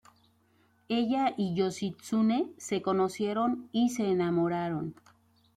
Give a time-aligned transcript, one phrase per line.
[0.89, 4.95] Ella y Yoshitsune se conocieron y se enamoraron.